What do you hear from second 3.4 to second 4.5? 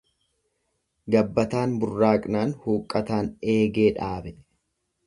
eegee dhaabe.